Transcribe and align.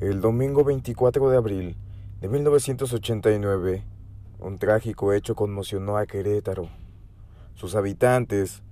El 0.00 0.22
domingo 0.22 0.64
24 0.64 1.28
de 1.28 1.36
abril 1.36 1.76
de 2.22 2.28
1989, 2.28 3.84
un 4.38 4.58
trágico 4.58 5.12
hecho 5.12 5.34
conmocionó 5.34 5.98
a 5.98 6.06
Querétaro. 6.06 6.70
Sus 7.52 7.74
habitantes 7.74 8.62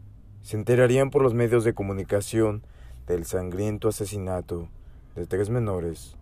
se 0.41 0.57
enterarían 0.57 1.11
por 1.11 1.21
los 1.21 1.35
medios 1.35 1.65
de 1.65 1.75
comunicación 1.75 2.63
del 3.07 3.27
sangriento 3.27 3.89
asesinato 3.89 4.71
de 5.17 5.27
tres 5.27 5.51
menores 5.51 6.17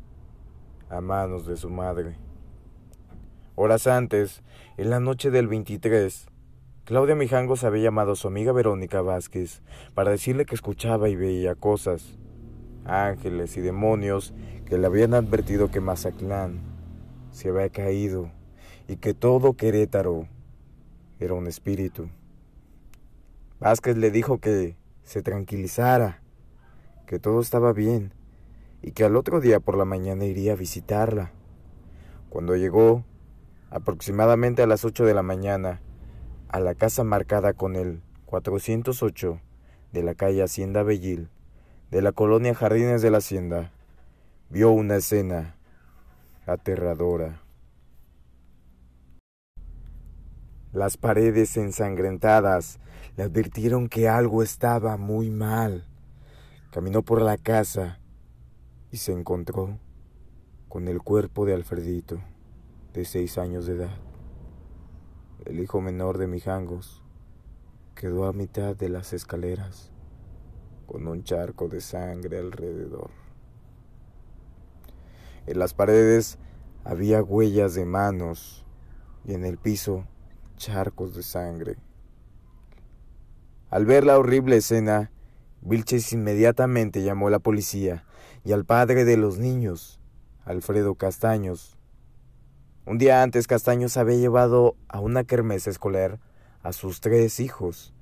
a 0.91 1.01
manos 1.01 1.47
de 1.47 1.57
su 1.57 1.71
madre. 1.71 2.17
Horas 3.55 3.87
antes, 3.87 4.43
en 4.77 4.91
la 4.91 4.99
noche 4.99 5.31
del 5.31 5.47
23, 5.47 6.27
Claudia 6.83 7.15
Mijangos 7.15 7.63
había 7.63 7.85
llamado 7.85 8.11
a 8.11 8.17
su 8.17 8.27
amiga 8.27 8.51
Verónica 8.51 9.03
Vázquez 9.03 9.63
para 9.95 10.11
decirle 10.11 10.47
que 10.47 10.57
escuchaba 10.57 11.09
y 11.09 11.15
veía 11.15 11.55
cosas 11.55 12.19
ángeles 12.87 13.57
y 13.57 13.61
demonios 13.61 14.33
que 14.67 14.79
le 14.79 14.87
habían 14.87 15.15
advertido 15.15 15.71
que 15.71 15.81
Mazatlán 15.81 16.61
se 17.31 17.51
había 17.51 17.69
caído 17.71 18.31
y 18.89 18.97
que 18.97 19.15
todo 19.15 19.55
Querétaro 19.55 20.27
era 21.21 21.35
un 21.35 21.47
espíritu. 21.47 22.09
Vázquez 23.61 23.97
le 23.97 24.11
dijo 24.11 24.39
que 24.39 24.77
se 25.05 25.23
tranquilizara, 25.23 26.21
que 27.07 27.19
todo 27.19 27.41
estaba 27.41 27.73
bien 27.73 28.13
y 28.83 28.91
que 28.91 29.05
al 29.05 29.17
otro 29.17 29.41
día 29.41 29.61
por 29.61 29.79
la 29.79 29.85
mañana 29.85 30.25
iría 30.25 30.53
a 30.53 30.57
visitarla. 30.57 31.31
Cuando 32.29 32.57
llegó, 32.57 33.05
aproximadamente 33.71 34.63
a 34.63 34.67
las 34.67 34.85
8 34.85 35.05
de 35.05 35.15
la 35.15 35.23
mañana, 35.23 35.81
a 36.49 36.59
la 36.59 36.75
casa 36.75 37.05
marcada 37.05 37.53
con 37.53 37.77
el 37.77 38.03
408 38.27 39.41
de 39.93 40.03
la 40.03 40.15
calle 40.15 40.43
Hacienda 40.43 40.83
Bellil, 40.83 41.29
de 41.91 42.03
la 42.03 42.13
colonia 42.13 42.55
Jardines 42.55 43.01
de 43.01 43.11
la 43.11 43.19
Hacienda, 43.19 43.73
vio 44.49 44.71
una 44.71 44.97
escena 44.97 45.57
aterradora. 46.47 47.43
Las 50.73 50.97
paredes 50.97 51.57
ensangrentadas 51.57 52.79
le 53.17 53.25
advirtieron 53.25 53.89
que 53.89 54.09
algo 54.09 54.43
estaba 54.43 54.97
muy 54.97 55.31
mal. 55.31 55.87
Caminó 56.71 57.03
por 57.03 57.23
la 57.23 57.39
casa 57.39 57.99
y 58.91 58.99
se 58.99 59.13
encontró 59.13 59.79
con 60.69 60.87
el 60.87 61.03
cuerpo 61.03 61.47
de 61.47 61.55
Alfredito, 61.55 62.21
de 62.93 63.05
seis 63.05 63.39
años 63.39 63.67
de 63.67 63.75
edad. 63.75 63.99
El 65.45 65.61
hijo 65.61 65.81
menor 65.81 66.19
de 66.19 66.27
Mijangos 66.27 67.03
quedó 67.95 68.27
a 68.27 68.33
mitad 68.33 68.77
de 68.77 68.91
las 68.91 69.13
escaleras 69.13 69.91
con 70.87 71.09
un 71.09 71.25
charco 71.25 71.69
de 71.69 71.81
sangre 71.81 72.39
alrededor. 72.39 73.26
En 75.47 75.59
las 75.59 75.75
paredes 75.75 76.39
había 76.85 77.23
huellas 77.23 77.75
de 77.75 77.85
manos 77.85 78.65
y 79.25 79.35
en 79.35 79.45
el 79.45 79.59
piso 79.59 80.05
charcos 80.57 81.15
de 81.15 81.23
sangre. 81.23 81.77
Al 83.71 83.87
ver 83.87 84.05
la 84.05 84.19
horrible 84.19 84.57
escena, 84.57 85.11
Vilches 85.61 86.13
inmediatamente 86.13 87.03
llamó 87.03 87.29
a 87.29 87.31
la 87.31 87.39
policía 87.39 88.05
y 88.45 88.53
al 88.53 88.65
padre 88.65 89.05
de 89.05 89.17
los 89.17 89.39
niños, 89.39 90.01
Alfredo 90.45 90.95
Castaños. 90.95 91.77
Un 92.85 92.99
día 92.99 93.23
antes 93.23 93.49
Castaños 93.49 93.97
había 93.97 94.17
llevado 94.17 94.77
a 94.89 95.01
una 95.01 95.25
kermesa 95.25 95.71
escolar 95.71 96.21
a 96.63 96.73
sus 96.73 97.01
tres 97.01 97.41
hijos. 97.41 97.93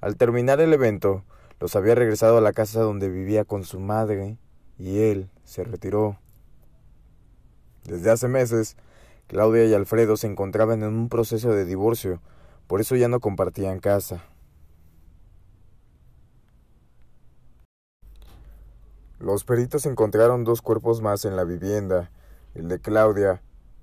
Al 0.00 0.16
terminar 0.16 0.60
el 0.60 0.72
evento, 0.72 1.24
los 1.60 1.76
había 1.76 1.94
regresado 1.94 2.38
a 2.38 2.40
la 2.40 2.52
casa 2.52 2.80
donde 2.80 3.08
vivía 3.08 3.44
con 3.44 3.64
su 3.64 3.80
madre 3.80 4.38
y 4.78 4.98
él 4.98 5.30
se 5.44 5.64
retiró. 5.64 6.18
Desde 7.86 8.10
hace 8.10 8.26
meses, 8.26 8.76
Claudia 9.28 9.64
y 9.64 9.74
Alfredo 9.74 10.16
se 10.16 10.26
encontraban 10.26 10.82
en 10.82 10.88
un 10.88 11.08
proceso 11.08 11.52
de 11.52 11.64
divorcio, 11.64 12.20
por 12.66 12.80
eso 12.80 12.96
ya 12.96 13.08
no 13.08 13.20
compartían 13.20 13.78
casa. 13.78 14.24
Los 19.20 19.44
peritos 19.44 19.86
encontraron 19.86 20.44
dos 20.44 20.62
cuerpos 20.62 21.00
más 21.00 21.24
en 21.24 21.36
la 21.36 21.44
vivienda, 21.44 22.10
el 22.54 22.68
de 22.68 22.80
Claudia, 22.80 23.40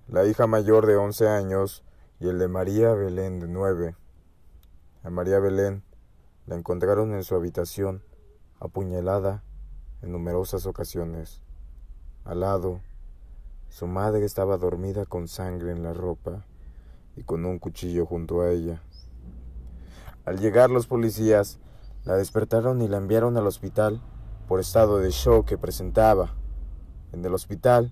la 0.08 0.26
hija 0.26 0.48
mayor 0.48 0.86
de 0.86 0.98
11 0.98 1.28
años, 1.28 1.84
y 2.20 2.28
el 2.28 2.40
de 2.40 2.48
María 2.48 2.94
Belén 2.94 3.40
de 3.40 3.48
9. 3.48 3.96
A 5.04 5.10
María 5.10 5.40
Belén 5.40 5.84
la 6.46 6.56
encontraron 6.56 7.14
en 7.14 7.24
su 7.24 7.36
habitación, 7.36 8.04
apuñalada 8.60 9.44
en 10.02 10.12
numerosas 10.12 10.66
ocasiones. 10.66 11.42
Al 12.24 12.42
lado, 12.42 12.82
su 13.74 13.88
madre 13.88 14.24
estaba 14.24 14.58
dormida 14.58 15.08
con 15.08 15.28
sangre 15.28 15.72
en 15.72 15.82
la 15.82 15.96
ropa 15.96 16.46
y 17.16 17.24
con 17.24 17.44
un 17.44 17.58
cuchillo 17.58 18.06
junto 18.06 18.42
a 18.42 18.52
ella. 18.52 18.84
Al 20.26 20.38
llegar 20.38 20.70
los 20.70 20.86
policías, 20.86 21.58
la 22.06 22.16
despertaron 22.16 22.84
y 22.84 22.88
la 22.88 22.98
enviaron 22.98 23.36
al 23.36 23.48
hospital 23.48 24.00
por 24.48 24.60
estado 24.60 25.00
de 25.00 25.10
shock 25.10 25.48
que 25.48 25.58
presentaba. 25.58 26.36
En 27.14 27.26
el 27.26 27.34
hospital, 27.34 27.92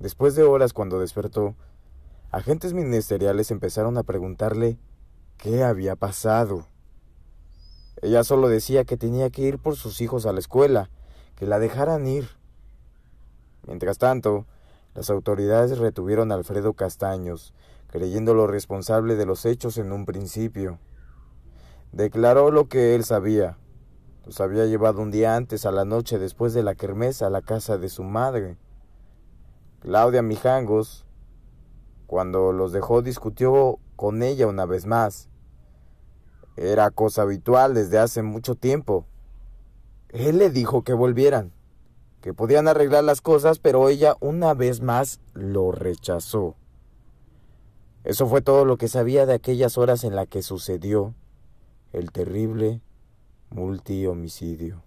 después 0.00 0.34
de 0.34 0.42
horas 0.42 0.74
cuando 0.74 1.00
despertó, 1.00 1.54
agentes 2.30 2.74
ministeriales 2.74 3.50
empezaron 3.50 3.96
a 3.96 4.02
preguntarle 4.02 4.78
qué 5.38 5.64
había 5.64 5.96
pasado. 5.96 6.66
Ella 8.02 8.22
solo 8.22 8.50
decía 8.50 8.84
que 8.84 8.98
tenía 8.98 9.30
que 9.30 9.40
ir 9.44 9.58
por 9.58 9.76
sus 9.76 10.02
hijos 10.02 10.26
a 10.26 10.32
la 10.34 10.40
escuela, 10.40 10.90
que 11.36 11.46
la 11.46 11.58
dejaran 11.58 12.06
ir. 12.06 12.28
Mientras 13.66 13.96
tanto, 13.96 14.44
las 14.94 15.10
autoridades 15.10 15.78
retuvieron 15.78 16.30
a 16.30 16.36
Alfredo 16.36 16.74
Castaños, 16.74 17.52
creyéndolo 17.88 18.46
responsable 18.46 19.16
de 19.16 19.26
los 19.26 19.44
hechos 19.44 19.76
en 19.78 19.92
un 19.92 20.06
principio. 20.06 20.78
Declaró 21.92 22.50
lo 22.50 22.68
que 22.68 22.94
él 22.94 23.04
sabía. 23.04 23.58
Los 24.24 24.40
había 24.40 24.66
llevado 24.66 25.02
un 25.02 25.10
día 25.10 25.36
antes 25.36 25.66
a 25.66 25.72
la 25.72 25.84
noche 25.84 26.18
después 26.18 26.54
de 26.54 26.62
la 26.62 26.74
kermesa 26.74 27.26
a 27.26 27.30
la 27.30 27.42
casa 27.42 27.76
de 27.76 27.88
su 27.88 28.04
madre. 28.04 28.56
Claudia 29.80 30.22
Mijangos, 30.22 31.04
cuando 32.06 32.52
los 32.52 32.72
dejó, 32.72 33.02
discutió 33.02 33.78
con 33.96 34.22
ella 34.22 34.46
una 34.46 34.64
vez 34.64 34.86
más. 34.86 35.28
Era 36.56 36.90
cosa 36.90 37.22
habitual 37.22 37.74
desde 37.74 37.98
hace 37.98 38.22
mucho 38.22 38.54
tiempo. 38.54 39.06
Él 40.10 40.38
le 40.38 40.50
dijo 40.50 40.84
que 40.84 40.94
volvieran, 40.94 41.52
que 42.24 42.32
podían 42.32 42.68
arreglar 42.68 43.04
las 43.04 43.20
cosas, 43.20 43.58
pero 43.58 43.86
ella 43.90 44.16
una 44.18 44.54
vez 44.54 44.80
más 44.80 45.20
lo 45.34 45.72
rechazó. 45.72 46.54
Eso 48.02 48.26
fue 48.26 48.40
todo 48.40 48.64
lo 48.64 48.78
que 48.78 48.88
sabía 48.88 49.26
de 49.26 49.34
aquellas 49.34 49.76
horas 49.76 50.04
en 50.04 50.16
las 50.16 50.26
que 50.28 50.40
sucedió 50.40 51.14
el 51.92 52.12
terrible 52.12 52.80
multihomicidio. 53.50 54.82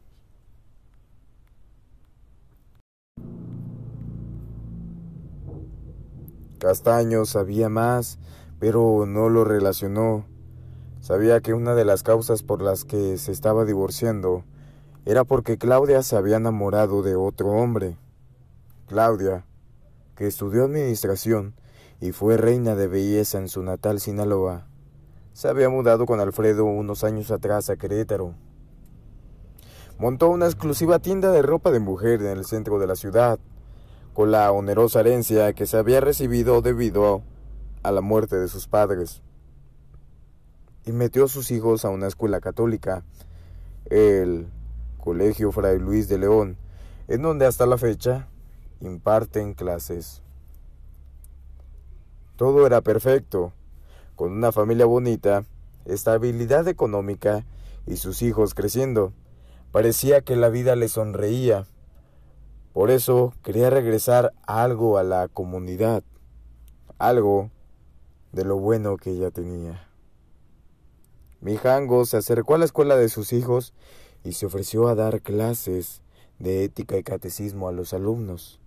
Castaño 6.58 7.26
sabía 7.26 7.70
más, 7.70 8.18
pero 8.58 9.06
no 9.06 9.30
lo 9.30 9.44
relacionó. 9.44 10.26
Sabía 11.02 11.42
que 11.42 11.54
una 11.54 11.76
de 11.76 11.86
las 11.86 12.02
causas 12.02 12.42
por 12.42 12.64
las 12.64 12.84
que 12.84 13.20
se 13.20 13.32
estaba 13.32 13.64
divorciando 13.64 14.44
era 15.08 15.24
porque 15.24 15.58
Claudia 15.58 16.04
se 16.04 16.18
había 16.18 16.36
enamorado 16.36 17.02
de 17.02 17.16
otro 17.16 17.52
hombre. 17.52 17.96
Claudia, 18.88 19.46
que 20.18 20.28
estudió 20.28 20.66
administración 20.66 21.56
y 22.02 22.12
fue 22.12 22.36
reina 22.36 22.76
de 22.76 22.88
belleza 22.88 23.38
en 23.38 23.48
su 23.48 23.64
natal 23.64 24.02
Sinaloa, 24.02 24.68
se 25.32 25.48
había 25.48 25.70
mudado 25.70 26.06
con 26.06 26.20
Alfredo 26.20 26.66
unos 26.66 27.06
años 27.06 27.32
atrás 27.32 27.70
a 27.70 27.78
Querétaro. 27.78 28.34
Montó 29.98 30.28
una 30.28 30.46
exclusiva 30.46 31.00
tienda 31.00 31.32
de 31.32 31.42
ropa 31.42 31.72
de 31.72 31.80
mujer 31.80 32.22
en 32.22 32.38
el 32.38 32.44
centro 32.44 32.78
de 32.78 32.88
la 32.88 32.98
ciudad, 32.98 33.40
con 34.14 34.30
la 34.30 34.52
onerosa 34.52 35.00
herencia 35.00 35.54
que 35.54 35.68
se 35.68 35.78
había 35.78 36.02
recibido 36.02 36.62
debido 36.62 37.22
a 37.82 37.94
la 37.94 38.02
muerte 38.02 38.36
de 38.36 38.50
sus 38.50 38.68
padres 38.68 39.22
y 40.86 40.92
metió 40.92 41.24
a 41.24 41.30
sus 41.30 41.50
hijos 41.52 41.86
a 41.86 41.90
una 41.92 42.08
escuela 42.08 42.42
católica, 42.42 43.06
el 43.86 44.50
Colegio 45.08 45.54
Fray 45.54 45.80
Luis 45.80 46.10
de 46.10 46.18
León, 46.18 46.58
en 47.08 47.22
donde 47.22 47.46
hasta 47.46 47.66
la 47.66 47.78
fecha 47.78 48.28
imparten 48.82 49.54
clases. 49.54 50.22
Todo 52.36 52.68
era 52.68 52.82
perfecto, 52.82 53.54
con 54.18 54.34
una 54.34 54.52
familia 54.52 54.86
bonita, 54.86 55.46
estabilidad 55.86 56.68
económica 56.68 57.46
y 57.86 57.96
sus 57.96 58.22
hijos 58.22 58.54
creciendo. 58.54 59.14
Parecía 59.72 60.20
que 60.20 60.36
la 60.36 60.50
vida 60.50 60.76
le 60.76 60.90
sonreía. 60.90 61.64
Por 62.74 62.92
eso 62.92 63.34
quería 63.44 63.70
regresar 63.70 64.34
algo 64.46 64.98
a 64.98 65.04
la 65.04 65.30
comunidad, 65.30 66.04
algo 66.98 67.50
de 68.34 68.44
lo 68.44 68.58
bueno 68.58 68.98
que 68.98 69.12
ella 69.12 69.32
tenía. 69.32 69.88
Mijango 71.40 72.06
se 72.06 72.18
acercó 72.18 72.56
a 72.56 72.58
la 72.58 72.66
escuela 72.66 72.98
de 72.98 73.08
sus 73.08 73.32
hijos 73.32 73.74
y 74.28 74.34
se 74.34 74.46
ofreció 74.46 74.90
a 74.90 74.96
dar 74.96 75.22
clases 75.22 76.02
de 76.38 76.66
ética 76.66 76.98
y 76.98 77.04
catecismo 77.04 77.70
a 77.70 77.72
los 77.72 77.94
alumnos. 77.94 78.60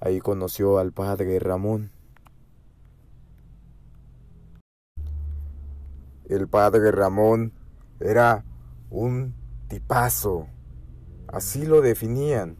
ahí 0.00 0.20
conoció 0.20 0.76
al 0.76 0.92
padre 0.92 1.38
Ramón. 1.38 1.90
El 6.28 6.46
padre 6.46 6.92
Ramón 6.92 7.54
era 8.00 8.44
un 8.90 9.34
tipazo, 9.68 10.48
así 11.26 11.64
lo 11.64 11.80
definían. 11.80 12.58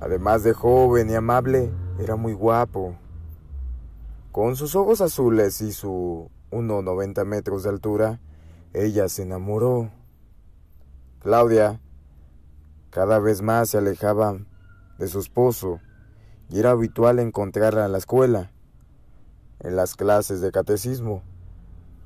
Además 0.00 0.42
de 0.42 0.52
joven 0.52 1.08
y 1.08 1.14
amable, 1.14 1.70
era 1.98 2.16
muy 2.16 2.34
guapo. 2.34 2.96
Con 4.32 4.56
sus 4.56 4.74
ojos 4.74 5.00
azules 5.00 5.62
y 5.62 5.72
su 5.72 6.30
1,90 6.50 7.24
metros 7.24 7.62
de 7.62 7.70
altura, 7.70 8.20
ella 8.74 9.08
se 9.08 9.22
enamoró. 9.22 10.01
Claudia 11.22 11.80
cada 12.90 13.20
vez 13.20 13.42
más 13.42 13.68
se 13.68 13.78
alejaba 13.78 14.38
de 14.98 15.06
su 15.06 15.20
esposo 15.20 15.78
y 16.48 16.58
era 16.58 16.72
habitual 16.72 17.20
encontrarla 17.20 17.86
en 17.86 17.92
la 17.92 17.98
escuela, 17.98 18.50
en 19.60 19.76
las 19.76 19.94
clases 19.94 20.40
de 20.40 20.50
catecismo. 20.50 21.22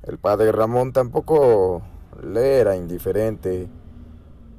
El 0.03 0.19
padre 0.19 0.51
Ramón 0.51 0.93
tampoco 0.93 1.81
le 2.21 2.59
era 2.59 2.75
indiferente 2.75 3.67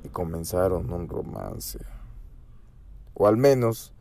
y 0.02 0.08
comenzaron 0.08 0.92
un 0.92 1.08
romance. 1.08 1.78
O 3.14 3.28
al 3.28 3.36
menos 3.36 3.92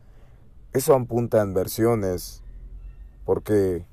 eso 0.72 0.92
apuntan 0.92 1.54
versiones, 1.54 2.42
porque 3.24 3.86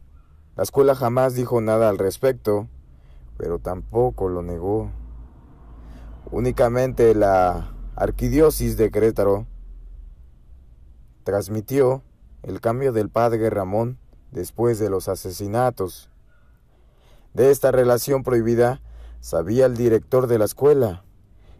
la 0.55 0.63
escuela 0.63 0.95
jamás 0.95 1.35
dijo 1.35 1.61
nada 1.61 1.89
al 1.89 1.99
respecto, 1.99 2.67
pero 3.37 3.59
tampoco 3.59 4.29
lo 4.29 4.41
negó. 4.41 4.89
Únicamente 6.31 7.13
la 7.13 7.71
arquidiócesis 7.95 8.77
de 8.77 8.89
Querétaro 8.89 9.45
transmitió 11.23 12.01
el 12.41 12.61
cambio 12.61 12.91
del 12.91 13.09
padre 13.09 13.49
Ramón 13.49 13.99
después 14.31 14.79
de 14.79 14.89
los 14.89 15.07
asesinatos. 15.07 16.09
De 17.33 17.51
esta 17.51 17.71
relación 17.71 18.23
prohibida 18.23 18.81
sabía 19.19 19.67
el 19.67 19.77
director 19.77 20.27
de 20.27 20.39
la 20.39 20.45
escuela, 20.45 21.03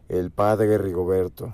el 0.10 0.32
padre 0.32 0.78
Rigoberto. 0.78 1.54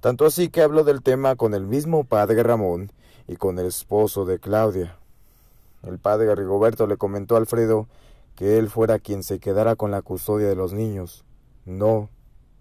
Tanto 0.00 0.24
así 0.24 0.48
que 0.48 0.62
habló 0.62 0.84
del 0.84 1.02
tema 1.02 1.34
con 1.34 1.52
el 1.52 1.66
mismo 1.66 2.04
padre 2.04 2.42
Ramón 2.44 2.92
y 3.26 3.36
con 3.36 3.58
el 3.58 3.66
esposo 3.66 4.24
de 4.24 4.38
Claudia. 4.38 4.98
El 5.82 5.98
padre 5.98 6.34
Rigoberto 6.34 6.86
le 6.86 6.96
comentó 6.96 7.34
a 7.34 7.38
Alfredo 7.38 7.88
que 8.36 8.56
él 8.58 8.70
fuera 8.70 9.00
quien 9.00 9.24
se 9.24 9.40
quedara 9.40 9.74
con 9.74 9.90
la 9.90 10.02
custodia 10.02 10.48
de 10.48 10.54
los 10.54 10.72
niños, 10.72 11.24
no 11.68 12.08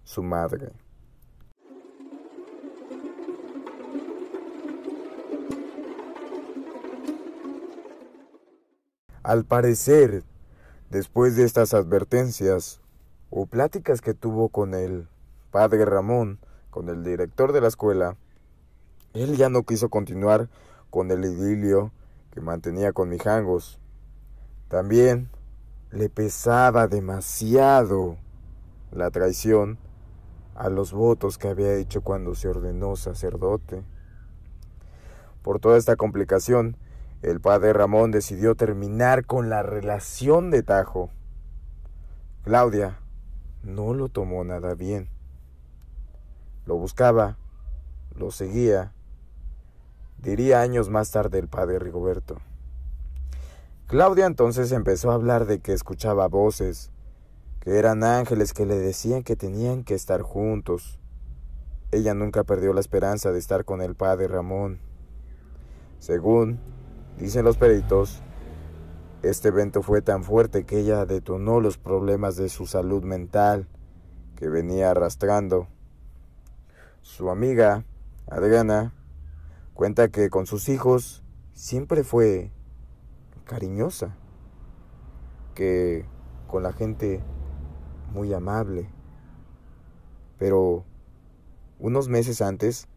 su 0.03 0.21
madre. 0.21 0.73
Al 9.23 9.45
parecer, 9.45 10.23
después 10.89 11.35
de 11.35 11.43
estas 11.43 11.73
advertencias 11.73 12.81
o 13.29 13.45
pláticas 13.45 14.01
que 14.01 14.13
tuvo 14.13 14.49
con 14.49 14.73
el 14.73 15.07
padre 15.51 15.85
Ramón, 15.85 16.39
con 16.69 16.89
el 16.89 17.03
director 17.03 17.51
de 17.53 17.61
la 17.61 17.67
escuela, 17.67 18.17
él 19.13 19.35
ya 19.37 19.49
no 19.49 19.63
quiso 19.63 19.89
continuar 19.89 20.49
con 20.89 21.11
el 21.11 21.25
idilio 21.25 21.91
que 22.31 22.41
mantenía 22.41 22.93
con 22.93 23.09
Mijangos. 23.09 23.79
También 24.67 25.29
le 25.91 26.09
pesaba 26.09 26.87
demasiado 26.87 28.17
la 28.91 29.11
traición 29.11 29.77
a 30.55 30.69
los 30.69 30.91
votos 30.91 31.37
que 31.37 31.47
había 31.47 31.75
hecho 31.75 32.01
cuando 32.01 32.35
se 32.35 32.47
ordenó 32.47 32.95
sacerdote. 32.95 33.83
Por 35.43 35.59
toda 35.59 35.77
esta 35.77 35.95
complicación, 35.95 36.77
el 37.21 37.39
padre 37.41 37.73
Ramón 37.73 38.11
decidió 38.11 38.55
terminar 38.55 39.25
con 39.25 39.49
la 39.49 39.63
relación 39.63 40.51
de 40.51 40.63
Tajo. 40.63 41.09
Claudia 42.43 42.99
no 43.63 43.93
lo 43.93 44.09
tomó 44.09 44.43
nada 44.43 44.73
bien. 44.73 45.09
Lo 46.65 46.75
buscaba, 46.75 47.37
lo 48.15 48.31
seguía, 48.31 48.93
diría 50.17 50.61
años 50.61 50.89
más 50.89 51.11
tarde 51.11 51.39
el 51.39 51.47
padre 51.47 51.79
Rigoberto. 51.79 52.37
Claudia 53.87 54.25
entonces 54.25 54.71
empezó 54.71 55.11
a 55.11 55.15
hablar 55.15 55.45
de 55.45 55.59
que 55.59 55.73
escuchaba 55.73 56.27
voces, 56.27 56.91
que 57.67 57.77
eran 57.77 58.05
ángeles 58.05 58.53
que 58.53 58.65
le 58.65 58.77
decían 58.77 59.23
que 59.23 59.35
tenían 59.35 59.83
que 59.83 59.93
estar 59.93 60.21
juntos. 60.21 61.01
Ella 61.91 62.13
nunca 62.13 62.45
perdió 62.45 62.71
la 62.71 62.79
esperanza 62.79 63.33
de 63.33 63.39
estar 63.39 63.65
con 63.65 63.81
el 63.81 63.93
padre 63.93 64.29
Ramón. 64.29 64.79
Según 65.99 66.61
Dicen 67.19 67.43
los 67.43 67.57
peritos, 67.57 68.21
este 69.21 69.49
evento 69.49 69.81
fue 69.81 70.01
tan 70.01 70.23
fuerte 70.23 70.63
que 70.65 70.79
ella 70.79 71.05
detonó 71.05 71.59
los 71.59 71.77
problemas 71.77 72.37
de 72.37 72.47
su 72.47 72.67
salud 72.67 73.03
mental 73.03 73.67
que 74.37 74.47
venía 74.47 74.91
arrastrando. 74.91 75.67
Su 77.01 77.29
amiga, 77.29 77.83
Adriana, 78.29 78.93
cuenta 79.73 80.07
que 80.07 80.29
con 80.29 80.45
sus 80.45 80.69
hijos 80.69 81.21
siempre 81.51 82.05
fue 82.05 82.49
cariñosa, 83.43 84.15
que 85.53 86.05
con 86.47 86.63
la 86.63 86.71
gente 86.71 87.21
muy 88.13 88.33
amable. 88.33 88.89
Pero 90.37 90.83
unos 91.79 92.09
meses 92.09 92.41
antes 92.41 92.87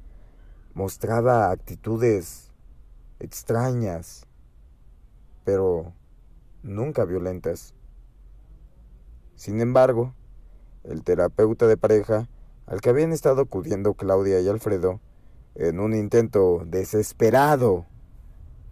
mostraba 0.74 1.50
actitudes 1.50 2.50
extrañas, 3.18 4.26
pero 5.44 5.92
nunca 6.62 7.04
violentas. 7.04 7.74
Sin 9.36 9.60
embargo, 9.60 10.14
el 10.84 11.02
terapeuta 11.02 11.66
de 11.66 11.76
pareja, 11.76 12.28
al 12.66 12.80
que 12.80 12.90
habían 12.90 13.12
estado 13.12 13.42
acudiendo 13.42 13.94
Claudia 13.94 14.40
y 14.40 14.48
Alfredo, 14.48 15.00
en 15.54 15.80
un 15.80 15.94
intento 15.94 16.62
desesperado 16.66 17.86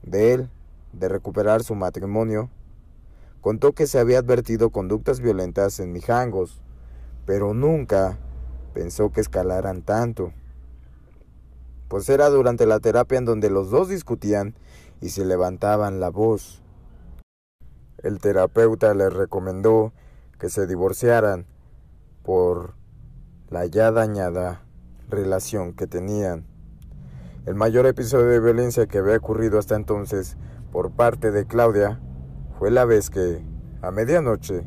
de 0.03 0.35
él 0.35 0.51
de 0.93 1.09
recuperar 1.09 1.63
su 1.63 1.75
matrimonio, 1.75 2.51
contó 3.41 3.73
que 3.73 3.87
se 3.87 3.99
había 3.99 4.19
advertido 4.19 4.71
conductas 4.71 5.21
violentas 5.21 5.81
en 5.81 5.93
Mijangos, 5.93 6.61
pero 7.27 7.55
nunca 7.55 8.19
pensó 8.75 9.11
que 9.11 9.21
escalaran 9.21 9.83
tanto 9.83 10.33
pues 11.89 12.09
era 12.11 12.29
durante 12.29 12.67
la 12.67 12.81
terapia 12.81 13.19
en 13.19 13.25
donde 13.25 13.51
los 13.51 13.71
dos 13.71 13.89
discutían 13.89 14.55
y 15.01 15.09
se 15.09 15.25
levantaban 15.25 16.01
la 16.01 16.11
voz. 16.11 16.63
El 18.03 18.21
terapeuta 18.21 18.95
les 18.95 19.13
recomendó 19.13 19.93
que 20.39 20.51
se 20.51 20.67
divorciaran 20.67 21.47
por 22.23 22.75
la 23.49 23.67
ya 23.67 23.91
dañada 23.91 24.63
relación 25.09 25.73
que 25.73 25.87
tenían. 25.87 26.47
El 27.47 27.55
mayor 27.55 27.87
episodio 27.87 28.27
de 28.27 28.41
violencia 28.41 28.87
que 28.87 28.99
había 28.99 29.17
ocurrido 29.17 29.59
hasta 29.59 29.75
entonces 29.75 30.37
por 30.71 30.91
parte 30.91 31.31
de 31.31 31.47
Claudia 31.47 31.99
fue 32.59 32.73
la 32.73 32.85
vez 32.85 33.09
que, 33.09 33.41
a 33.83 33.93
medianoche, 33.93 34.65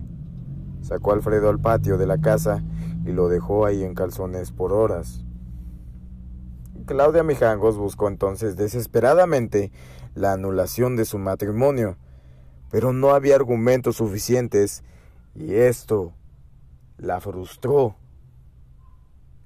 sacó 0.81 1.12
a 1.12 1.15
Alfredo 1.15 1.50
al 1.50 1.60
patio 1.60 1.98
de 1.98 2.07
la 2.07 2.21
casa 2.21 2.63
y 3.05 3.12
lo 3.12 3.27
dejó 3.27 3.65
ahí 3.65 3.83
en 3.83 3.95
calzones 3.95 4.53
por 4.53 4.71
horas. 4.71 5.25
Claudia 6.86 7.24
Mijangos 7.24 7.77
buscó 7.77 8.07
entonces 8.07 8.55
desesperadamente 8.55 9.74
la 10.15 10.31
anulación 10.31 10.95
de 10.95 11.03
su 11.03 11.17
matrimonio, 11.17 11.98
pero 12.69 12.93
no 12.93 13.10
había 13.10 13.36
argumentos 13.36 13.98
suficientes 13.98 14.86
y 15.36 15.55
esto 15.55 16.13
la 16.98 17.19
frustró. 17.19 17.98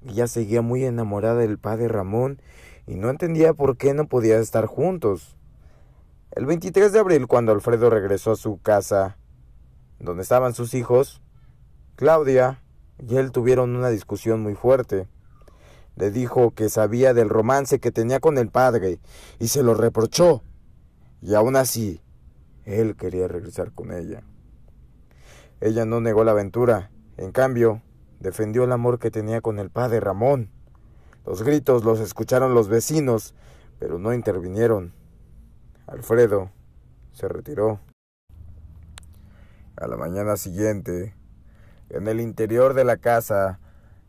Ella 0.08 0.28
seguía 0.28 0.62
muy 0.62 0.86
enamorada 0.86 1.40
del 1.40 1.58
padre 1.58 1.88
Ramón 1.88 2.40
y 2.86 2.94
no 2.94 3.10
entendía 3.10 3.56
por 3.56 3.76
qué 3.76 3.96
no 3.96 4.08
podía 4.08 4.38
estar 4.38 4.68
juntos. 4.68 5.36
El 6.36 6.46
23 6.46 6.92
de 6.92 7.00
abril, 7.00 7.28
cuando 7.28 7.54
Alfredo 7.54 7.90
regresó 7.90 8.34
a 8.34 8.36
su 8.36 8.62
casa, 8.62 9.18
donde 10.00 10.22
estaban 10.22 10.54
sus 10.54 10.74
hijos, 10.74 11.22
Claudia 11.96 12.62
y 13.00 13.16
él 13.16 13.32
tuvieron 13.32 13.74
una 13.74 13.88
discusión 13.88 14.44
muy 14.44 14.54
fuerte. 14.54 15.08
Le 15.96 16.12
dijo 16.12 16.52
que 16.52 16.68
sabía 16.68 17.14
del 17.14 17.30
romance 17.30 17.80
que 17.80 17.94
tenía 17.94 18.20
con 18.20 18.38
el 18.38 18.50
padre 18.50 19.00
y 19.40 19.48
se 19.48 19.64
lo 19.64 19.76
reprochó. 19.76 20.44
Y 21.22 21.36
aún 21.36 21.56
así, 21.56 22.02
él 22.66 22.98
quería 22.98 23.30
regresar 23.30 23.72
con 23.72 23.94
ella. 23.94 24.22
Ella 25.62 25.86
no 25.86 26.02
negó 26.02 26.26
la 26.26 26.32
aventura, 26.32 26.92
en 27.16 27.32
cambio, 27.32 27.82
defendió 28.20 28.66
el 28.66 28.74
amor 28.74 29.00
que 29.00 29.10
tenía 29.10 29.40
con 29.40 29.58
el 29.58 29.70
padre 29.70 30.02
Ramón. 30.02 30.50
Los 31.26 31.44
gritos 31.44 31.86
los 31.86 32.02
escucharon 32.02 32.54
los 32.54 32.68
vecinos, 32.68 33.36
pero 33.80 34.00
no 34.00 34.14
intervinieron. 34.14 35.05
Alfredo 35.88 36.50
se 37.14 37.28
retiró. 37.28 37.80
A 39.78 39.88
la 39.88 39.98
mañana 39.98 40.36
siguiente, 40.36 41.14
en 41.90 42.08
el 42.08 42.22
interior 42.22 42.74
de 42.74 42.84
la 42.84 42.98
casa, 42.98 43.60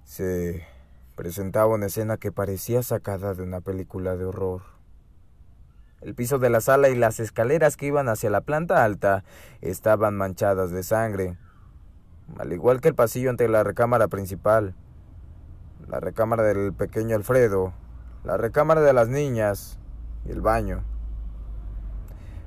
se 0.05 0.65
presentaba 1.17 1.75
una 1.75 1.87
escena 1.87 2.17
que 2.17 2.33
parecía 2.33 2.83
sacada 2.83 3.35
de 3.35 3.43
una 3.43 3.61
película 3.61 4.17
de 4.17 4.25
horror. 4.25 4.63
El 6.01 6.15
piso 6.15 6.39
de 6.39 6.49
la 6.49 6.63
sala 6.63 6.89
y 6.89 6.95
las 6.95 7.21
escaleras 7.21 7.77
que 7.77 7.87
iban 7.87 8.09
hacia 8.09 8.31
la 8.31 8.41
planta 8.41 8.83
alta 8.83 9.25
estaban 9.61 10.17
manchadas 10.17 10.71
de 10.71 10.83
sangre, 10.83 11.37
al 12.39 12.55
igual 12.55 12.81
que 12.81 12.89
el 12.89 12.95
pasillo 12.95 13.29
entre 13.29 13.49
la 13.49 13.65
recámara 13.65 14.09
principal, 14.09 14.75
la 15.89 16.01
recámara 16.01 16.43
del 16.43 16.73
pequeño 16.73 17.17
Alfredo, 17.17 17.75
la 18.25 18.39
recámara 18.39 18.81
de 18.81 18.95
las 18.95 19.09
niñas 19.09 19.79
y 20.25 20.31
el 20.31 20.41
baño. 20.41 20.96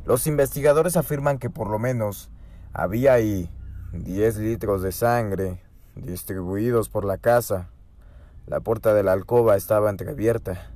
Los 0.09 0.25
investigadores 0.25 0.97
afirman 0.97 1.37
que 1.37 1.51
por 1.51 1.69
lo 1.69 1.77
menos 1.77 2.31
había 2.73 3.13
ahí 3.13 3.47
10 3.93 4.37
litros 4.39 4.81
de 4.81 4.91
sangre 4.91 5.61
distribuidos 5.95 6.89
por 6.89 7.05
la 7.05 7.19
casa. 7.19 7.69
La 8.47 8.59
puerta 8.59 8.95
de 8.95 9.03
la 9.03 9.11
alcoba 9.11 9.55
estaba 9.55 9.91
entreabierta 9.91 10.71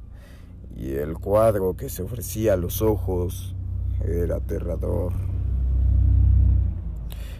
y 0.75 0.97
el 0.97 1.15
cuadro 1.15 1.75
que 1.75 1.89
se 1.89 2.03
ofrecía 2.03 2.53
a 2.53 2.57
los 2.57 2.83
ojos 2.83 3.55
era 4.05 4.35
aterrador. 4.35 5.13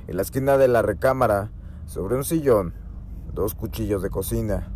En 0.08 0.16
la 0.16 0.24
esquina 0.24 0.58
de 0.58 0.70
la 0.70 0.82
recámara, 0.82 1.52
sobre 1.86 2.16
un 2.16 2.24
sillón, 2.24 2.74
dos 3.36 3.54
cuchillos 3.54 4.02
de 4.02 4.10
cocina, 4.10 4.74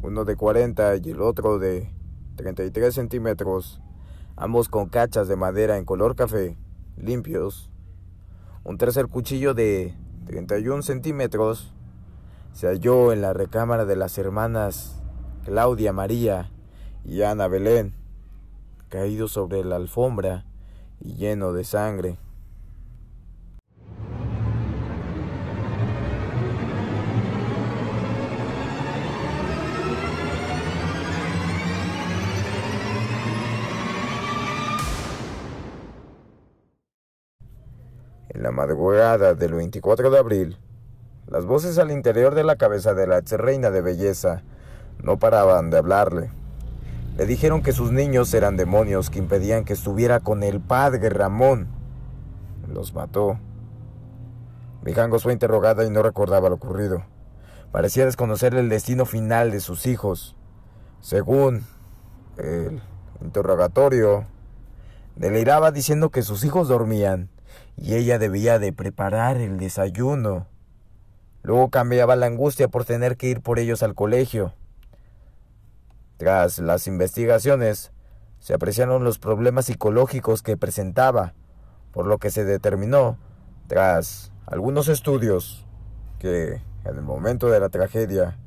uno 0.00 0.24
de 0.24 0.36
40 0.36 0.94
y 1.02 1.10
el 1.10 1.22
otro 1.22 1.58
de 1.58 1.92
33 2.36 2.94
centímetros, 2.94 3.82
ambos 4.36 4.68
con 4.68 4.88
cachas 4.88 5.28
de 5.28 5.36
madera 5.36 5.78
en 5.78 5.84
color 5.84 6.16
café, 6.16 6.56
limpios. 6.96 7.70
Un 8.64 8.78
tercer 8.78 9.08
cuchillo 9.08 9.54
de 9.54 9.94
31 10.26 10.82
centímetros 10.82 11.72
se 12.52 12.66
halló 12.66 13.12
en 13.12 13.22
la 13.22 13.32
recámara 13.32 13.84
de 13.84 13.96
las 13.96 14.18
hermanas 14.18 15.00
Claudia 15.44 15.92
María 15.92 16.50
y 17.04 17.22
Ana 17.22 17.48
Belén, 17.48 17.94
caído 18.88 19.26
sobre 19.26 19.64
la 19.64 19.76
alfombra 19.76 20.44
y 21.00 21.14
lleno 21.14 21.52
de 21.52 21.64
sangre. 21.64 22.18
En 38.34 38.42
la 38.42 38.50
madrugada 38.50 39.34
del 39.34 39.52
24 39.52 40.10
de 40.10 40.18
abril, 40.18 40.56
las 41.26 41.44
voces 41.44 41.76
al 41.78 41.90
interior 41.90 42.34
de 42.34 42.44
la 42.44 42.56
cabeza 42.56 42.94
de 42.94 43.06
la 43.06 43.18
ex 43.18 43.32
reina 43.32 43.70
de 43.70 43.82
belleza 43.82 44.42
no 45.02 45.18
paraban 45.18 45.68
de 45.68 45.76
hablarle. 45.76 46.30
Le 47.18 47.26
dijeron 47.26 47.62
que 47.62 47.72
sus 47.72 47.92
niños 47.92 48.32
eran 48.32 48.56
demonios 48.56 49.10
que 49.10 49.18
impedían 49.18 49.66
que 49.66 49.74
estuviera 49.74 50.20
con 50.20 50.42
el 50.42 50.60
padre 50.60 51.10
Ramón. 51.10 51.68
Los 52.72 52.94
mató. 52.94 53.38
Mijangos 54.82 55.24
fue 55.24 55.34
interrogada 55.34 55.84
y 55.84 55.90
no 55.90 56.02
recordaba 56.02 56.48
lo 56.48 56.54
ocurrido. 56.54 57.04
Parecía 57.70 58.06
desconocer 58.06 58.54
el 58.54 58.70
destino 58.70 59.04
final 59.04 59.50
de 59.50 59.60
sus 59.60 59.86
hijos. 59.86 60.36
Según 61.02 61.66
el 62.38 62.80
interrogatorio, 63.20 64.24
deliraba 65.16 65.70
diciendo 65.70 66.08
que 66.08 66.22
sus 66.22 66.44
hijos 66.44 66.68
dormían 66.68 67.28
y 67.76 67.94
ella 67.94 68.18
debía 68.18 68.58
de 68.58 68.72
preparar 68.72 69.38
el 69.38 69.58
desayuno. 69.58 70.46
Luego 71.42 71.70
cambiaba 71.70 72.16
la 72.16 72.26
angustia 72.26 72.68
por 72.68 72.84
tener 72.84 73.16
que 73.16 73.28
ir 73.28 73.40
por 73.40 73.58
ellos 73.58 73.82
al 73.82 73.94
colegio. 73.94 74.54
Tras 76.16 76.58
las 76.58 76.86
investigaciones, 76.86 77.92
se 78.38 78.54
apreciaron 78.54 79.04
los 79.04 79.18
problemas 79.18 79.66
psicológicos 79.66 80.42
que 80.42 80.56
presentaba, 80.56 81.34
por 81.92 82.06
lo 82.06 82.18
que 82.18 82.30
se 82.30 82.44
determinó, 82.44 83.18
tras 83.66 84.32
algunos 84.46 84.88
estudios, 84.88 85.66
que 86.18 86.60
en 86.84 86.96
el 86.96 87.02
momento 87.02 87.48
de 87.48 87.60
la 87.60 87.68
tragedia, 87.68 88.38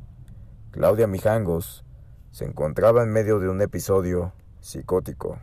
Claudia 0.72 1.08
Mijangos 1.08 1.86
se 2.32 2.46
encontraba 2.46 3.04
en 3.04 3.12
medio 3.12 3.40
de 3.40 3.48
un 3.48 3.62
episodio 3.62 4.34
psicótico. 4.60 5.40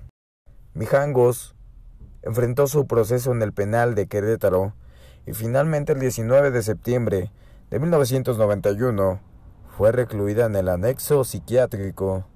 Mijangos 0.75 1.55
enfrentó 2.23 2.67
su 2.67 2.87
proceso 2.87 3.33
en 3.33 3.43
el 3.43 3.53
penal 3.53 3.95
de 3.95 4.07
Querétaro 4.07 4.75
y 5.27 5.33
finalmente 5.33 5.93
el 5.93 6.01
19 6.01 6.51
de 6.51 6.63
septiembre 6.63 7.33
de 7.71 7.79
1991 7.79 9.21
fue 9.77 9.93
recluida 9.93 10.47
en 10.47 10.57
el 10.57 10.69
anexo 10.69 11.25
psiquiátrico 11.25 12.27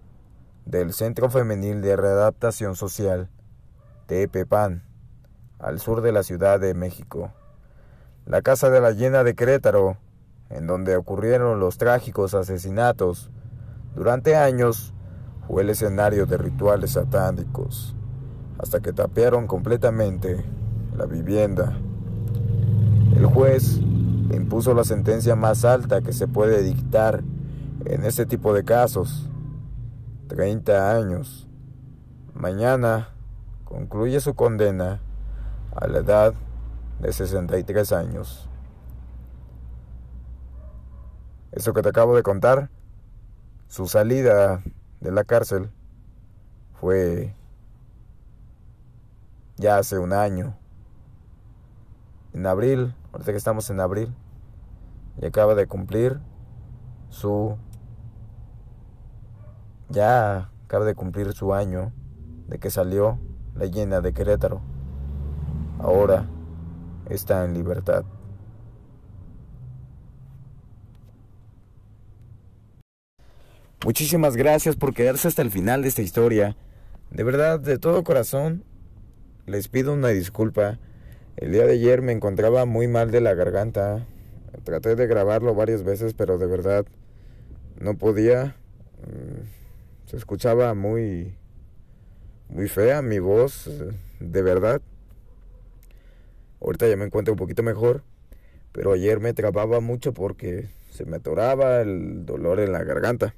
del 0.64 0.92
Centro 0.92 1.30
Femenil 1.30 1.82
de 1.82 1.96
Readaptación 1.96 2.74
Social, 2.74 3.28
Tepepan, 4.06 4.82
al 5.58 5.80
sur 5.80 6.00
de 6.00 6.12
la 6.12 6.22
Ciudad 6.22 6.58
de 6.58 6.74
México. 6.74 7.32
La 8.24 8.42
Casa 8.42 8.70
de 8.70 8.80
la 8.80 8.90
Llena 8.90 9.22
de 9.22 9.34
Querétaro, 9.34 9.96
en 10.50 10.66
donde 10.66 10.96
ocurrieron 10.96 11.60
los 11.60 11.78
trágicos 11.78 12.34
asesinatos, 12.34 13.30
durante 13.94 14.36
años 14.36 14.92
fue 15.46 15.62
el 15.62 15.70
escenario 15.70 16.26
de 16.26 16.36
rituales 16.36 16.92
satánicos, 16.92 17.94
hasta 18.58 18.80
que 18.80 18.92
tapearon 18.92 19.46
completamente 19.46 20.44
la 20.96 21.06
vivienda. 21.06 21.76
El 23.14 23.26
juez 23.26 23.78
impuso 24.32 24.74
la 24.74 24.84
sentencia 24.84 25.36
más 25.36 25.64
alta 25.64 26.02
que 26.02 26.12
se 26.12 26.26
puede 26.28 26.62
dictar 26.62 27.22
en 27.84 28.04
este 28.04 28.26
tipo 28.26 28.52
de 28.52 28.64
casos, 28.64 29.30
30 30.28 30.96
años. 30.96 31.48
Mañana 32.34 33.10
concluye 33.64 34.20
su 34.20 34.34
condena 34.34 35.00
a 35.74 35.86
la 35.86 35.98
edad 35.98 36.34
de 37.00 37.12
63 37.12 37.92
años. 37.92 38.48
Eso 41.52 41.72
que 41.72 41.82
te 41.82 41.88
acabo 41.88 42.14
de 42.16 42.22
contar, 42.22 42.70
su 43.68 43.86
salida 43.86 44.62
de 45.00 45.10
la 45.10 45.24
cárcel 45.24 45.70
fue 46.80 47.34
ya 49.56 49.78
hace 49.78 49.98
un 49.98 50.12
año. 50.12 50.56
En 52.32 52.46
abril, 52.46 52.94
ahorita 53.12 53.32
que 53.32 53.38
estamos 53.38 53.70
en 53.70 53.80
abril, 53.80 54.14
y 55.20 55.26
acaba 55.26 55.54
de 55.54 55.66
cumplir 55.66 56.20
su 57.08 57.56
ya 59.88 60.50
acaba 60.64 60.84
de 60.84 60.94
cumplir 60.94 61.32
su 61.32 61.54
año 61.54 61.92
de 62.48 62.58
que 62.58 62.70
salió 62.70 63.18
la 63.54 63.66
llena 63.66 64.00
de 64.00 64.12
Querétaro. 64.12 64.60
Ahora 65.78 66.26
está 67.08 67.44
en 67.44 67.54
libertad. 67.54 68.04
Muchísimas 73.84 74.36
gracias 74.36 74.74
por 74.74 74.92
quedarse 74.92 75.28
hasta 75.28 75.42
el 75.42 75.50
final 75.52 75.82
de 75.82 75.88
esta 75.88 76.02
historia. 76.02 76.56
De 77.10 77.22
verdad, 77.22 77.60
de 77.60 77.78
todo 77.78 78.02
corazón, 78.02 78.64
les 79.46 79.68
pido 79.68 79.92
una 79.92 80.08
disculpa. 80.08 80.78
El 81.36 81.52
día 81.52 81.66
de 81.66 81.74
ayer 81.74 82.02
me 82.02 82.12
encontraba 82.12 82.64
muy 82.64 82.88
mal 82.88 83.10
de 83.10 83.20
la 83.20 83.34
garganta. 83.34 84.06
Traté 84.64 84.96
de 84.96 85.06
grabarlo 85.06 85.54
varias 85.54 85.82
veces, 85.84 86.14
pero 86.14 86.38
de 86.38 86.46
verdad 86.46 86.86
no 87.78 87.96
podía. 87.96 88.56
Mm, 89.06 90.08
se 90.08 90.16
escuchaba 90.16 90.74
muy 90.74 91.36
muy 92.48 92.68
fea 92.68 93.02
mi 93.02 93.18
voz, 93.18 93.70
de 94.20 94.42
verdad. 94.42 94.80
Ahorita 96.60 96.88
ya 96.88 96.96
me 96.96 97.04
encuentro 97.04 97.34
un 97.34 97.38
poquito 97.38 97.62
mejor, 97.62 98.02
pero 98.72 98.92
ayer 98.92 99.20
me 99.20 99.34
trababa 99.34 99.80
mucho 99.80 100.12
porque 100.14 100.68
se 100.90 101.04
me 101.04 101.16
atoraba 101.16 101.80
el 101.80 102.24
dolor 102.24 102.60
en 102.60 102.72
la 102.72 102.82
garganta. 102.84 103.34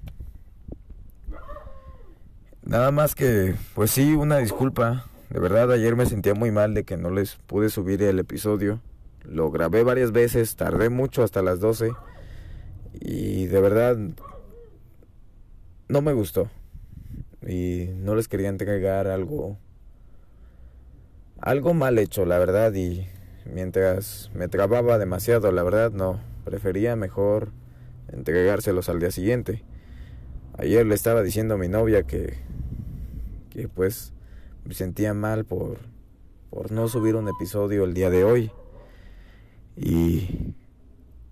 Nada 2.63 2.91
más 2.91 3.15
que, 3.15 3.55
pues 3.75 3.91
sí, 3.91 4.15
una 4.15 4.39
disculpa. 4.39 5.07
De 5.31 5.41
verdad, 5.41 5.71
ayer 5.73 5.95
me 5.95 6.07
sentía 6.07 6.35
muy 6.35 6.51
mal 6.51 6.75
de 6.75 6.85
que 6.85 6.97
no 6.97 7.11
les 7.11 7.37
pude 7.37 7.69
subir 7.69 8.03
el 8.03 8.19
episodio. 8.19 8.81
Lo 9.25 9.51
grabé 9.51 9.83
varias 9.83 10.13
veces, 10.13 10.57
tardé 10.57 10.89
mucho 10.89 11.23
hasta 11.23 11.43
las 11.43 11.61
12. 11.61 11.93
Y 13.01 13.47
de 13.47 13.61
verdad, 13.61 13.99
no 15.89 16.03
me 16.03 16.13
gustó 16.13 16.51
y 17.47 17.89
no 17.97 18.15
les 18.15 18.29
quería 18.29 18.49
entregar 18.49 19.07
algo 19.07 19.57
algo 21.41 21.73
mal 21.73 21.99
hecho, 21.99 22.25
la 22.25 22.39
verdad, 22.39 22.75
y 22.75 23.07
mientras 23.45 24.31
me 24.35 24.49
trababa 24.49 24.99
demasiado, 24.99 25.53
la 25.53 25.63
verdad, 25.63 25.93
no, 25.93 26.21
prefería 26.45 26.97
mejor 26.97 27.53
entregárselos 28.13 28.89
al 28.89 28.99
día 28.99 29.13
siguiente. 29.13 29.63
Ayer 30.59 30.85
le 30.85 30.97
estaba 30.97 31.23
diciendo 31.23 31.55
a 31.55 31.59
mi 31.59 31.69
novia 31.69 32.03
que 32.03 32.35
que 33.51 33.69
pues 33.69 34.13
me 34.69 34.75
sentía 34.75 35.15
mal 35.15 35.45
por 35.45 35.79
por 36.51 36.71
no 36.71 36.87
subir 36.87 37.17
un 37.17 37.29
episodio 37.29 37.83
el 37.83 37.93
día 37.93 38.09
de 38.09 38.23
hoy. 38.23 38.53
Y 39.75 40.55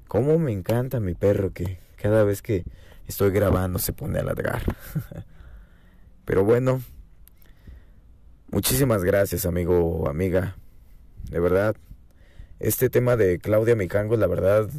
cómo 0.09 0.40
me 0.40 0.50
encanta 0.50 0.99
mi 0.99 1.14
perro 1.14 1.52
que 1.52 1.78
cada 1.97 2.25
vez 2.25 2.43
que 2.43 2.64
estoy 3.07 3.31
grabando 3.31 3.78
se 3.78 3.93
pone 3.93 4.19
a 4.19 4.25
ladrar. 4.25 4.62
Pero 6.25 6.45
bueno, 6.45 6.83
Muchísimas 8.50 9.02
gracias, 9.02 9.45
amigo 9.45 9.85
o 9.85 10.09
amiga. 10.09 10.57
De 11.31 11.40
verdad, 11.40 11.76
este 12.61 12.88
tema 12.88 13.16
de 13.16 13.38
Claudia 13.38 13.75
Mijangos, 13.75 14.19
la 14.21 14.28
verdad, 14.28 14.71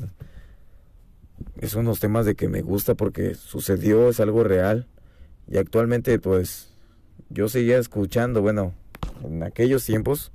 es 1.57 1.75
unos 1.75 1.99
temas 1.99 2.25
de 2.25 2.35
que 2.35 2.47
me 2.47 2.61
gusta 2.61 2.95
porque 2.95 3.35
sucedió, 3.35 4.09
es 4.09 4.21
algo 4.21 4.43
real. 4.45 4.87
Y 5.47 5.57
actualmente, 5.57 6.17
pues, 6.17 6.73
yo 7.29 7.49
seguía 7.49 7.77
escuchando, 7.77 8.41
bueno, 8.41 8.73
en 9.23 9.43
aquellos 9.43 9.85
tiempos, 9.85 10.31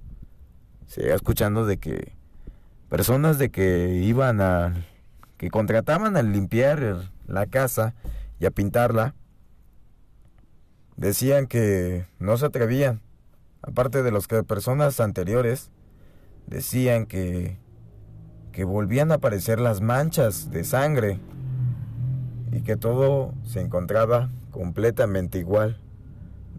seguía 0.86 1.14
escuchando 1.14 1.66
de 1.66 1.78
que 1.78 2.12
personas 2.88 3.38
de 3.38 3.50
que 3.50 4.00
iban 4.02 4.40
a, 4.40 4.74
que 5.38 5.50
contrataban 5.50 6.16
a 6.16 6.22
limpiar 6.22 7.10
la 7.26 7.46
casa 7.46 7.94
y 8.38 8.46
a 8.46 8.50
pintarla, 8.50 9.14
decían 10.96 11.46
que 11.46 12.06
no 12.18 12.36
se 12.36 12.46
atrevían. 12.46 13.00
Aparte 13.62 14.02
de 14.02 14.10
los 14.10 14.26
que 14.26 14.42
personas 14.42 15.00
anteriores 15.00 15.70
decían 16.46 17.06
que 17.06 17.62
que 18.52 18.64
volvían 18.64 19.10
a 19.10 19.16
aparecer 19.16 19.58
las 19.58 19.80
manchas 19.80 20.50
de 20.50 20.62
sangre 20.62 21.18
y 22.52 22.60
que 22.60 22.76
todo 22.76 23.34
se 23.44 23.60
encontraba 23.60 24.30
completamente 24.50 25.38
igual. 25.38 25.80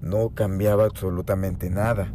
No 0.04 0.32
cambiaba 0.32 0.84
absolutamente 0.84 1.70
nada. 1.70 2.14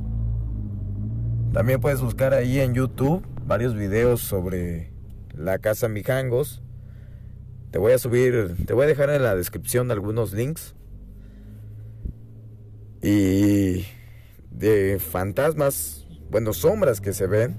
También 1.54 1.80
puedes 1.80 2.02
buscar 2.02 2.34
ahí 2.34 2.60
en 2.60 2.74
YouTube 2.74 3.26
varios 3.46 3.74
videos 3.74 4.20
sobre 4.20 4.92
la 5.34 5.58
casa 5.58 5.88
Mijangos. 5.88 6.62
Te 7.70 7.78
voy 7.78 7.92
a 7.92 7.98
subir, 7.98 8.56
te 8.66 8.74
voy 8.74 8.84
a 8.84 8.88
dejar 8.88 9.08
en 9.08 9.22
la 9.22 9.34
descripción 9.34 9.90
algunos 9.90 10.34
links. 10.34 10.74
Y 13.02 13.86
de 14.50 14.98
fantasmas, 15.00 16.06
bueno, 16.30 16.52
sombras 16.52 17.00
que 17.00 17.14
se 17.14 17.26
ven 17.26 17.56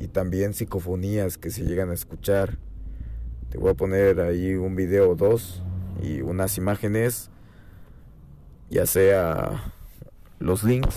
y 0.00 0.08
también 0.08 0.54
psicofonías 0.54 1.38
que 1.38 1.50
se 1.50 1.62
llegan 1.62 1.90
a 1.90 1.94
escuchar. 1.94 2.58
Te 3.48 3.58
voy 3.58 3.70
a 3.70 3.74
poner 3.74 4.20
ahí 4.20 4.54
un 4.56 4.74
video 4.74 5.10
o 5.10 5.14
dos 5.14 5.62
y 6.02 6.20
unas 6.20 6.58
imágenes, 6.58 7.30
ya 8.72 8.86
sea 8.86 9.72
los 10.38 10.64
links. 10.64 10.96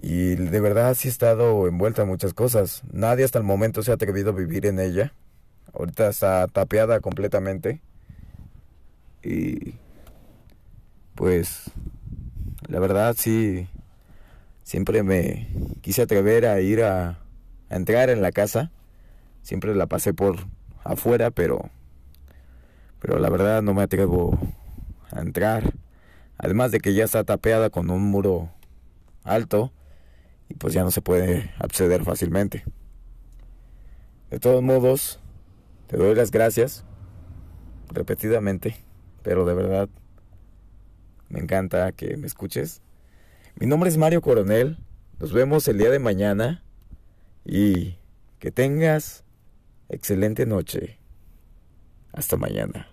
Y 0.00 0.36
de 0.36 0.60
verdad 0.60 0.94
sí 0.94 1.08
he 1.08 1.10
estado 1.10 1.66
envuelta 1.66 2.02
en 2.02 2.08
muchas 2.08 2.32
cosas. 2.32 2.82
Nadie 2.92 3.24
hasta 3.24 3.38
el 3.38 3.44
momento 3.44 3.82
se 3.82 3.90
ha 3.90 3.94
atrevido 3.94 4.30
a 4.30 4.34
vivir 4.34 4.66
en 4.66 4.78
ella. 4.78 5.12
Ahorita 5.74 6.08
está 6.08 6.46
tapeada 6.46 7.00
completamente. 7.00 7.80
Y 9.24 9.74
pues 11.16 11.72
la 12.68 12.78
verdad 12.78 13.16
sí 13.18 13.66
siempre 14.62 15.02
me 15.02 15.48
quise 15.80 16.02
atrever 16.02 16.46
a 16.46 16.60
ir 16.60 16.84
a, 16.84 17.18
a 17.68 17.76
entrar 17.76 18.10
en 18.10 18.22
la 18.22 18.30
casa. 18.30 18.70
Siempre 19.42 19.74
la 19.74 19.86
pasé 19.86 20.14
por 20.14 20.36
afuera, 20.84 21.32
pero 21.32 21.68
pero 23.00 23.18
la 23.18 23.28
verdad 23.28 23.60
no 23.60 23.74
me 23.74 23.82
atrevo 23.82 24.38
a 25.10 25.20
entrar. 25.20 25.74
Además 26.38 26.70
de 26.70 26.80
que 26.80 26.94
ya 26.94 27.04
está 27.04 27.24
tapeada 27.24 27.70
con 27.70 27.90
un 27.90 28.02
muro 28.02 28.50
alto 29.24 29.72
y 30.48 30.54
pues 30.54 30.74
ya 30.74 30.82
no 30.82 30.90
se 30.90 31.02
puede 31.02 31.50
acceder 31.58 32.04
fácilmente. 32.04 32.64
De 34.30 34.38
todos 34.38 34.62
modos, 34.62 35.20
te 35.86 35.96
doy 35.96 36.14
las 36.14 36.30
gracias 36.30 36.84
repetidamente, 37.88 38.76
pero 39.22 39.44
de 39.44 39.54
verdad 39.54 39.88
me 41.28 41.40
encanta 41.40 41.92
que 41.92 42.16
me 42.16 42.26
escuches. 42.26 42.82
Mi 43.56 43.66
nombre 43.66 43.88
es 43.88 43.96
Mario 43.96 44.20
Coronel. 44.20 44.78
Nos 45.18 45.32
vemos 45.32 45.66
el 45.68 45.78
día 45.78 45.90
de 45.90 45.98
mañana 45.98 46.62
y 47.44 47.96
que 48.38 48.50
tengas 48.50 49.24
excelente 49.88 50.46
noche. 50.46 50.98
Hasta 52.12 52.36
mañana. 52.36 52.88